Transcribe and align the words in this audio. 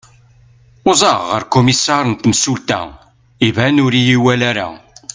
uẓaɣ 0.89 1.19
ɣer 1.29 1.43
ukumisar 1.45 2.03
n 2.07 2.13
temsulta 2.21 2.79
iban 3.47 3.75
ur 3.85 3.93
iyi-iwali 3.95 4.45
ara 4.49 4.67